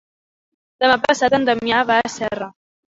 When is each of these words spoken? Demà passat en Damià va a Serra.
Demà 0.85 0.97
passat 1.05 1.37
en 1.41 1.47
Damià 1.53 1.85
va 1.95 2.03
a 2.09 2.15
Serra. 2.19 2.55